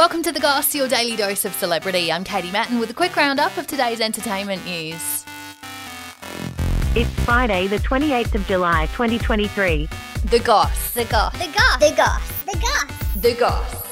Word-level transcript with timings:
Welcome 0.00 0.22
to 0.22 0.32
The 0.32 0.40
Goss, 0.40 0.74
your 0.74 0.88
daily 0.88 1.14
dose 1.14 1.44
of 1.44 1.52
celebrity. 1.52 2.10
I'm 2.10 2.24
Katie 2.24 2.50
Mattin 2.50 2.80
with 2.80 2.88
a 2.88 2.94
quick 2.94 3.14
roundup 3.16 3.54
of 3.58 3.66
today's 3.66 4.00
entertainment 4.00 4.64
news. 4.64 5.26
It's 6.96 7.10
Friday, 7.26 7.66
the 7.66 7.76
28th 7.76 8.34
of 8.34 8.46
July, 8.46 8.86
2023. 8.92 9.90
The 10.24 10.38
Goss. 10.38 10.94
The 10.94 11.04
Goss. 11.04 11.36
The 11.36 11.52
Goss. 11.52 11.80
The 11.80 11.94
Goss. 11.94 12.44
The 12.46 12.58
Goss. 12.58 13.14
The 13.16 13.34
Goss. 13.34 13.89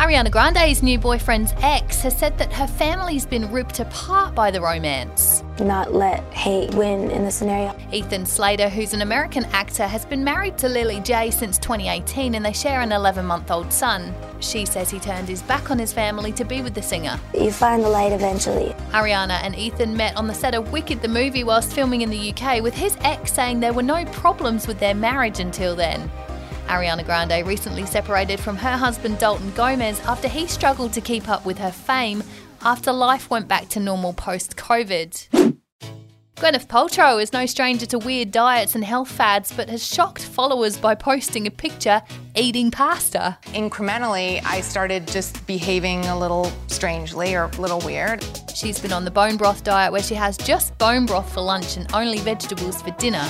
Ariana 0.00 0.30
Grande's 0.30 0.82
new 0.82 0.98
boyfriend's 0.98 1.52
ex 1.58 2.00
has 2.00 2.16
said 2.16 2.38
that 2.38 2.50
her 2.54 2.66
family's 2.66 3.26
been 3.26 3.52
ripped 3.52 3.80
apart 3.80 4.34
by 4.34 4.50
the 4.50 4.58
romance. 4.58 5.44
Not 5.60 5.92
let 5.92 6.24
hate 6.32 6.72
win 6.72 7.10
in 7.10 7.22
the 7.22 7.30
scenario. 7.30 7.76
Ethan 7.92 8.24
Slater, 8.24 8.70
who's 8.70 8.94
an 8.94 9.02
American 9.02 9.44
actor, 9.52 9.86
has 9.86 10.06
been 10.06 10.24
married 10.24 10.56
to 10.56 10.70
Lilly 10.70 11.00
Jay 11.00 11.30
since 11.30 11.58
2018 11.58 12.34
and 12.34 12.42
they 12.42 12.54
share 12.54 12.80
an 12.80 12.92
11 12.92 13.26
month 13.26 13.50
old 13.50 13.70
son. 13.70 14.14
She 14.40 14.64
says 14.64 14.88
he 14.88 14.98
turned 14.98 15.28
his 15.28 15.42
back 15.42 15.70
on 15.70 15.78
his 15.78 15.92
family 15.92 16.32
to 16.32 16.46
be 16.46 16.62
with 16.62 16.72
the 16.72 16.80
singer. 16.80 17.20
You 17.34 17.52
find 17.52 17.84
the 17.84 17.90
light 17.90 18.12
eventually. 18.12 18.74
Ariana 18.92 19.38
and 19.42 19.54
Ethan 19.54 19.94
met 19.94 20.16
on 20.16 20.26
the 20.26 20.32
set 20.32 20.54
of 20.54 20.72
Wicked 20.72 21.02
the 21.02 21.08
movie 21.08 21.44
whilst 21.44 21.74
filming 21.74 22.00
in 22.00 22.08
the 22.08 22.32
UK, 22.32 22.62
with 22.62 22.72
his 22.72 22.96
ex 23.02 23.34
saying 23.34 23.60
there 23.60 23.74
were 23.74 23.82
no 23.82 24.06
problems 24.06 24.66
with 24.66 24.80
their 24.80 24.94
marriage 24.94 25.40
until 25.40 25.76
then. 25.76 26.10
Ariana 26.70 27.04
Grande 27.04 27.44
recently 27.44 27.84
separated 27.84 28.38
from 28.38 28.56
her 28.56 28.76
husband 28.76 29.18
Dalton 29.18 29.50
Gomez 29.56 29.98
after 30.06 30.28
he 30.28 30.46
struggled 30.46 30.92
to 30.92 31.00
keep 31.00 31.28
up 31.28 31.44
with 31.44 31.58
her 31.58 31.72
fame 31.72 32.22
after 32.62 32.92
life 32.92 33.28
went 33.28 33.48
back 33.48 33.68
to 33.70 33.80
normal 33.80 34.12
post 34.12 34.56
COVID. 34.56 35.56
Gwyneth 36.36 36.68
Paltrow 36.68 37.20
is 37.20 37.32
no 37.32 37.44
stranger 37.44 37.86
to 37.86 37.98
weird 37.98 38.30
diets 38.30 38.76
and 38.76 38.84
health 38.84 39.10
fads, 39.10 39.52
but 39.52 39.68
has 39.68 39.84
shocked 39.84 40.22
followers 40.22 40.78
by 40.78 40.94
posting 40.94 41.48
a 41.48 41.50
picture 41.50 42.00
eating 42.36 42.70
pasta. 42.70 43.36
Incrementally, 43.46 44.40
I 44.46 44.60
started 44.60 45.08
just 45.08 45.44
behaving 45.48 46.06
a 46.06 46.16
little 46.16 46.52
strangely 46.68 47.34
or 47.34 47.44
a 47.44 47.60
little 47.60 47.80
weird. 47.80 48.24
She's 48.54 48.78
been 48.78 48.92
on 48.92 49.04
the 49.04 49.10
bone 49.10 49.36
broth 49.36 49.64
diet 49.64 49.90
where 49.90 50.04
she 50.04 50.14
has 50.14 50.38
just 50.38 50.78
bone 50.78 51.04
broth 51.04 51.30
for 51.34 51.40
lunch 51.40 51.76
and 51.76 51.92
only 51.92 52.18
vegetables 52.18 52.80
for 52.80 52.92
dinner. 52.92 53.28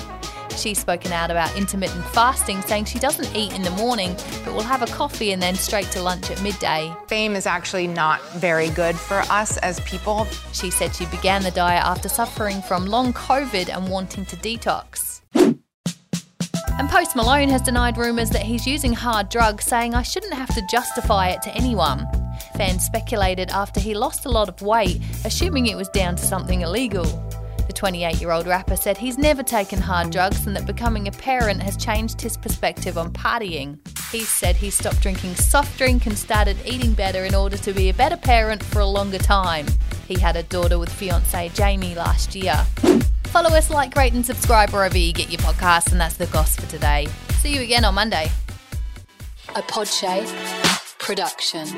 She's 0.56 0.78
spoken 0.78 1.12
out 1.12 1.30
about 1.30 1.56
intermittent 1.56 2.04
fasting, 2.06 2.60
saying 2.62 2.84
she 2.86 2.98
doesn't 2.98 3.34
eat 3.34 3.52
in 3.54 3.62
the 3.62 3.70
morning, 3.70 4.14
but 4.44 4.54
will 4.54 4.62
have 4.62 4.82
a 4.82 4.86
coffee 4.86 5.32
and 5.32 5.40
then 5.40 5.54
straight 5.54 5.90
to 5.92 6.02
lunch 6.02 6.30
at 6.30 6.42
midday. 6.42 6.92
Fame 7.06 7.34
is 7.34 7.46
actually 7.46 7.86
not 7.86 8.20
very 8.32 8.70
good 8.70 8.96
for 8.96 9.18
us 9.30 9.56
as 9.58 9.80
people. 9.80 10.26
She 10.52 10.70
said 10.70 10.94
she 10.94 11.06
began 11.06 11.42
the 11.42 11.50
diet 11.50 11.84
after 11.84 12.08
suffering 12.08 12.60
from 12.62 12.86
long 12.86 13.12
COVID 13.12 13.74
and 13.74 13.88
wanting 13.88 14.26
to 14.26 14.36
detox. 14.36 15.20
And 15.34 16.88
Post 16.88 17.14
Malone 17.14 17.50
has 17.50 17.60
denied 17.60 17.98
rumours 17.98 18.30
that 18.30 18.42
he's 18.42 18.66
using 18.66 18.94
hard 18.94 19.28
drugs, 19.28 19.66
saying, 19.66 19.94
I 19.94 20.02
shouldn't 20.02 20.32
have 20.32 20.54
to 20.54 20.62
justify 20.70 21.28
it 21.28 21.42
to 21.42 21.54
anyone. 21.54 22.06
Fans 22.56 22.84
speculated 22.84 23.50
after 23.50 23.80
he 23.80 23.92
lost 23.92 24.24
a 24.24 24.30
lot 24.30 24.48
of 24.48 24.62
weight, 24.62 25.00
assuming 25.24 25.66
it 25.66 25.76
was 25.76 25.90
down 25.90 26.16
to 26.16 26.24
something 26.24 26.62
illegal. 26.62 27.04
The 27.70 27.76
28 27.76 28.20
year 28.20 28.32
old 28.32 28.48
rapper 28.48 28.74
said 28.74 28.98
he's 28.98 29.16
never 29.16 29.44
taken 29.44 29.80
hard 29.80 30.10
drugs 30.10 30.44
and 30.44 30.56
that 30.56 30.66
becoming 30.66 31.06
a 31.06 31.12
parent 31.12 31.62
has 31.62 31.76
changed 31.76 32.20
his 32.20 32.36
perspective 32.36 32.98
on 32.98 33.12
partying. 33.12 33.78
He 34.10 34.22
said 34.22 34.56
he 34.56 34.70
stopped 34.70 35.00
drinking 35.00 35.36
soft 35.36 35.78
drink 35.78 36.04
and 36.06 36.18
started 36.18 36.56
eating 36.66 36.94
better 36.94 37.24
in 37.24 37.32
order 37.32 37.56
to 37.58 37.72
be 37.72 37.88
a 37.88 37.94
better 37.94 38.16
parent 38.16 38.60
for 38.60 38.80
a 38.80 38.86
longer 38.86 39.18
time. 39.18 39.66
He 40.08 40.18
had 40.18 40.34
a 40.34 40.42
daughter 40.42 40.80
with 40.80 40.92
fiance 40.92 41.50
Jamie 41.50 41.94
last 41.94 42.34
year. 42.34 42.56
Follow 43.26 43.50
us, 43.50 43.70
like, 43.70 43.94
rate, 43.94 44.14
and 44.14 44.26
subscribe 44.26 44.70
wherever 44.70 44.98
you 44.98 45.12
get 45.12 45.30
your 45.30 45.38
podcasts, 45.38 45.92
and 45.92 46.00
that's 46.00 46.16
the 46.16 46.26
goss 46.26 46.56
for 46.56 46.66
today. 46.66 47.06
See 47.34 47.54
you 47.54 47.62
again 47.62 47.84
on 47.84 47.94
Monday. 47.94 48.32
A 49.54 49.62
Podshape 49.62 50.26
production. 50.98 51.68